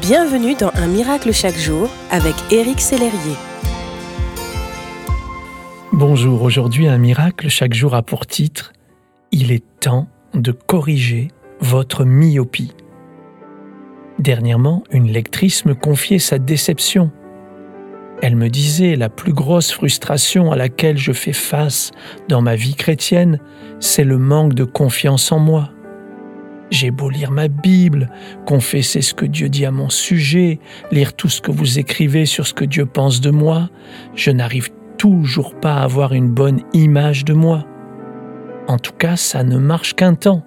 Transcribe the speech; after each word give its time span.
Bienvenue 0.00 0.54
dans 0.54 0.70
Un 0.76 0.86
miracle 0.86 1.30
chaque 1.30 1.58
jour 1.58 1.90
avec 2.10 2.34
Éric 2.50 2.80
Sellerier. 2.80 3.36
Bonjour, 5.92 6.40
aujourd'hui 6.40 6.88
Un 6.88 6.96
miracle 6.96 7.48
chaque 7.48 7.74
jour 7.74 7.94
a 7.94 8.02
pour 8.02 8.26
titre 8.26 8.72
Il 9.30 9.52
est 9.52 9.62
temps 9.78 10.08
de 10.32 10.52
corriger 10.52 11.28
votre 11.60 12.06
myopie. 12.06 12.72
Dernièrement, 14.18 14.84
une 14.90 15.12
lectrice 15.12 15.66
me 15.66 15.74
confiait 15.74 16.18
sa 16.18 16.38
déception. 16.38 17.10
Elle 18.22 18.36
me 18.36 18.48
disait 18.48 18.96
la 18.96 19.10
plus 19.10 19.34
grosse 19.34 19.70
frustration 19.70 20.50
à 20.50 20.56
laquelle 20.56 20.96
je 20.96 21.12
fais 21.12 21.34
face 21.34 21.90
dans 22.26 22.40
ma 22.40 22.54
vie 22.56 22.74
chrétienne, 22.74 23.38
c'est 23.80 24.04
le 24.04 24.16
manque 24.16 24.54
de 24.54 24.64
confiance 24.64 25.30
en 25.30 25.40
moi. 25.40 25.70
J'ai 26.70 26.92
beau 26.92 27.10
lire 27.10 27.32
ma 27.32 27.48
Bible, 27.48 28.10
confesser 28.46 29.02
ce 29.02 29.12
que 29.12 29.26
Dieu 29.26 29.48
dit 29.48 29.66
à 29.66 29.72
mon 29.72 29.88
sujet, 29.88 30.60
lire 30.92 31.14
tout 31.14 31.28
ce 31.28 31.40
que 31.40 31.50
vous 31.50 31.80
écrivez 31.80 32.26
sur 32.26 32.46
ce 32.46 32.54
que 32.54 32.64
Dieu 32.64 32.86
pense 32.86 33.20
de 33.20 33.30
moi, 33.30 33.68
je 34.14 34.30
n'arrive 34.30 34.68
toujours 34.96 35.58
pas 35.58 35.74
à 35.74 35.82
avoir 35.82 36.12
une 36.12 36.30
bonne 36.30 36.60
image 36.72 37.24
de 37.24 37.32
moi. 37.32 37.66
En 38.68 38.78
tout 38.78 38.92
cas, 38.92 39.16
ça 39.16 39.42
ne 39.42 39.58
marche 39.58 39.94
qu'un 39.94 40.14
temps. 40.14 40.44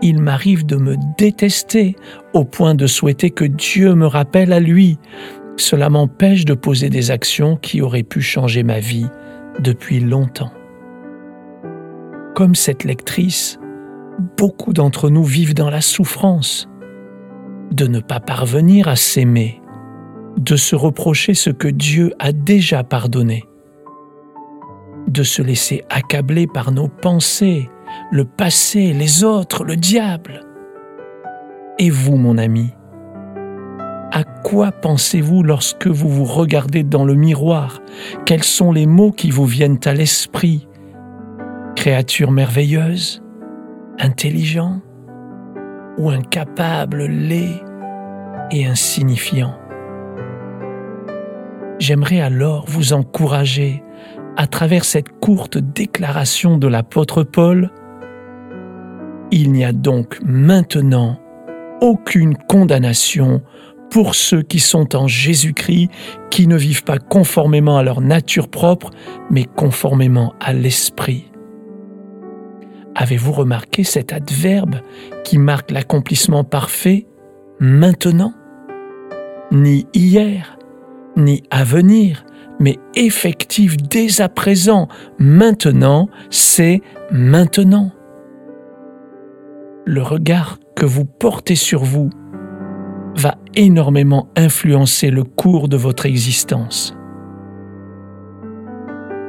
Il 0.00 0.22
m'arrive 0.22 0.64
de 0.64 0.76
me 0.76 0.96
détester 1.18 1.94
au 2.32 2.44
point 2.44 2.74
de 2.74 2.86
souhaiter 2.86 3.30
que 3.30 3.44
Dieu 3.44 3.94
me 3.94 4.06
rappelle 4.06 4.54
à 4.54 4.60
lui. 4.60 4.98
Cela 5.58 5.90
m'empêche 5.90 6.46
de 6.46 6.54
poser 6.54 6.88
des 6.88 7.10
actions 7.10 7.56
qui 7.56 7.82
auraient 7.82 8.02
pu 8.02 8.22
changer 8.22 8.62
ma 8.62 8.80
vie 8.80 9.08
depuis 9.58 10.00
longtemps. 10.00 10.52
Comme 12.34 12.54
cette 12.54 12.84
lectrice, 12.84 13.59
beaucoup 14.20 14.72
d'entre 14.72 15.10
nous 15.10 15.24
vivent 15.24 15.54
dans 15.54 15.70
la 15.70 15.80
souffrance 15.80 16.68
de 17.72 17.86
ne 17.86 18.00
pas 18.00 18.20
parvenir 18.20 18.88
à 18.88 18.96
s'aimer, 18.96 19.60
de 20.36 20.56
se 20.56 20.76
reprocher 20.76 21.34
ce 21.34 21.50
que 21.50 21.68
Dieu 21.68 22.12
a 22.18 22.32
déjà 22.32 22.84
pardonné, 22.84 23.44
de 25.08 25.22
se 25.22 25.42
laisser 25.42 25.84
accabler 25.88 26.46
par 26.46 26.72
nos 26.72 26.88
pensées, 26.88 27.68
le 28.10 28.24
passé, 28.24 28.92
les 28.92 29.24
autres, 29.24 29.64
le 29.64 29.76
diable. 29.76 30.44
Et 31.78 31.90
vous, 31.90 32.16
mon 32.16 32.38
ami, 32.38 32.70
à 34.12 34.24
quoi 34.24 34.72
pensez-vous 34.72 35.42
lorsque 35.42 35.86
vous 35.86 36.08
vous 36.08 36.24
regardez 36.24 36.82
dans 36.82 37.04
le 37.04 37.14
miroir? 37.14 37.80
Quels 38.26 38.42
sont 38.42 38.72
les 38.72 38.86
mots 38.86 39.12
qui 39.12 39.30
vous 39.30 39.46
viennent 39.46 39.78
à 39.84 39.94
l'esprit? 39.94 40.66
Créature 41.76 42.32
merveilleuse 42.32 43.22
intelligent 44.00 44.80
ou 45.98 46.10
incapable, 46.10 47.04
laid 47.04 47.62
et 48.50 48.66
insignifiant. 48.66 49.54
J'aimerais 51.78 52.20
alors 52.20 52.64
vous 52.66 52.92
encourager 52.92 53.82
à 54.36 54.46
travers 54.46 54.84
cette 54.84 55.08
courte 55.08 55.58
déclaration 55.58 56.58
de 56.58 56.66
l'apôtre 56.66 57.22
Paul. 57.22 57.70
Il 59.30 59.52
n'y 59.52 59.64
a 59.64 59.72
donc 59.72 60.18
maintenant 60.24 61.18
aucune 61.80 62.36
condamnation 62.36 63.42
pour 63.90 64.14
ceux 64.14 64.42
qui 64.42 64.60
sont 64.60 64.94
en 64.94 65.08
Jésus-Christ, 65.08 65.90
qui 66.30 66.46
ne 66.46 66.56
vivent 66.56 66.84
pas 66.84 66.98
conformément 66.98 67.76
à 67.76 67.82
leur 67.82 68.00
nature 68.00 68.48
propre, 68.48 68.90
mais 69.30 69.44
conformément 69.44 70.34
à 70.40 70.52
l'Esprit. 70.52 71.29
Avez-vous 73.00 73.32
remarqué 73.32 73.82
cet 73.82 74.12
adverbe 74.12 74.76
qui 75.24 75.38
marque 75.38 75.70
l'accomplissement 75.70 76.44
parfait 76.44 77.06
maintenant? 77.58 78.34
Ni 79.50 79.86
hier, 79.94 80.58
ni 81.16 81.42
à 81.50 81.64
venir, 81.64 82.26
mais 82.58 82.76
effectif 82.94 83.78
dès 83.78 84.20
à 84.20 84.28
présent. 84.28 84.86
Maintenant, 85.18 86.10
c'est 86.28 86.82
maintenant. 87.10 87.90
Le 89.86 90.02
regard 90.02 90.58
que 90.76 90.84
vous 90.84 91.06
portez 91.06 91.54
sur 91.54 91.82
vous 91.82 92.10
va 93.16 93.38
énormément 93.54 94.28
influencer 94.36 95.10
le 95.10 95.24
cours 95.24 95.70
de 95.70 95.78
votre 95.78 96.04
existence. 96.04 96.94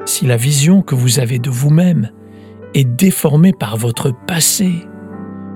Si 0.03 0.25
la 0.25 0.35
vision 0.35 0.81
que 0.81 0.93
vous 0.93 1.21
avez 1.21 1.39
de 1.39 1.49
vous-même 1.49 2.11
est 2.73 2.85
déformé 2.85 3.53
par 3.53 3.77
votre 3.77 4.11
passé, 4.27 4.87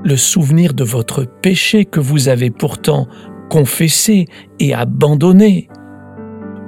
le 0.04 0.18
souvenir 0.18 0.74
de 0.74 0.84
votre 0.84 1.26
péché 1.26 1.86
que 1.86 2.00
vous 2.00 2.28
avez 2.28 2.50
pourtant 2.50 3.08
confessé 3.50 4.26
et 4.60 4.74
abandonné, 4.74 5.70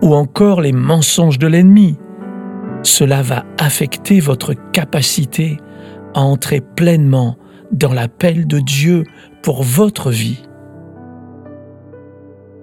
ou 0.02 0.14
encore 0.14 0.62
les 0.62 0.72
mensonges 0.72 1.40
de 1.40 1.48
l'ennemi. 1.48 1.98
Cela 2.84 3.22
va 3.22 3.46
affecter 3.58 4.20
votre 4.20 4.54
capacité 4.72 5.58
à 6.14 6.22
entrer 6.22 6.62
pleinement 6.62 7.38
dans 7.72 7.94
l'appel 7.94 8.48
de 8.48 8.60
Dieu 8.60 9.04
pour 9.42 9.64
votre 9.64 10.12
vie. 10.12 10.44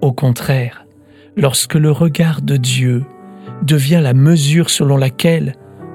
Au 0.01 0.11
contraire, 0.11 0.85
lorsque 1.35 1.75
le 1.75 1.91
regard 1.91 2.41
de 2.41 2.57
Dieu 2.57 3.03
devient 3.63 4.01
la 4.01 4.13
mesure 4.13 4.69
selon 4.69 4.97
laquelle 4.97 5.53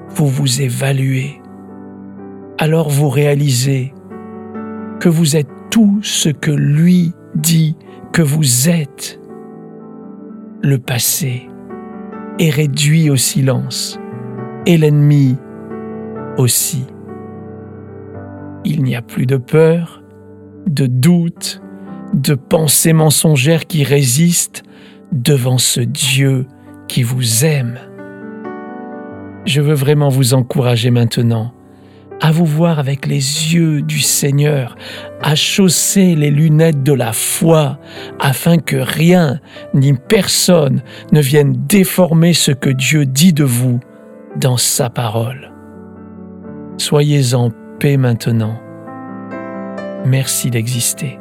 vous 0.09 0.27
vous 0.27 0.61
évaluez, 0.61 1.40
alors 2.61 2.89
vous 2.89 3.09
réalisez 3.09 3.91
que 4.99 5.09
vous 5.09 5.35
êtes 5.35 5.49
tout 5.71 5.99
ce 6.03 6.29
que 6.29 6.51
lui 6.51 7.11
dit 7.33 7.75
que 8.13 8.21
vous 8.21 8.69
êtes. 8.69 9.19
Le 10.61 10.77
passé 10.77 11.49
est 12.37 12.51
réduit 12.51 13.09
au 13.09 13.15
silence 13.15 13.99
et 14.67 14.77
l'ennemi 14.77 15.37
aussi. 16.37 16.85
Il 18.63 18.83
n'y 18.83 18.95
a 18.95 19.01
plus 19.01 19.25
de 19.25 19.37
peur, 19.37 20.03
de 20.67 20.85
doute, 20.85 21.63
de 22.13 22.35
pensées 22.35 22.93
mensongères 22.93 23.65
qui 23.65 23.83
résistent 23.83 24.61
devant 25.11 25.57
ce 25.57 25.81
Dieu 25.81 26.45
qui 26.87 27.01
vous 27.01 27.43
aime. 27.43 27.79
Je 29.45 29.61
veux 29.61 29.73
vraiment 29.73 30.09
vous 30.09 30.35
encourager 30.35 30.91
maintenant 30.91 31.55
à 32.21 32.31
vous 32.31 32.45
voir 32.45 32.79
avec 32.79 33.07
les 33.07 33.15
yeux 33.53 33.81
du 33.81 33.99
Seigneur, 33.99 34.75
à 35.21 35.35
chausser 35.35 36.15
les 36.15 36.29
lunettes 36.29 36.83
de 36.83 36.93
la 36.93 37.13
foi, 37.13 37.79
afin 38.19 38.57
que 38.59 38.77
rien 38.77 39.39
ni 39.73 39.93
personne 39.93 40.83
ne 41.11 41.19
vienne 41.19 41.55
déformer 41.67 42.33
ce 42.33 42.51
que 42.51 42.69
Dieu 42.69 43.05
dit 43.05 43.33
de 43.33 43.43
vous 43.43 43.79
dans 44.39 44.57
sa 44.57 44.89
parole. 44.89 45.51
Soyez 46.77 47.33
en 47.33 47.51
paix 47.79 47.97
maintenant. 47.97 48.57
Merci 50.05 50.49
d'exister. 50.51 51.17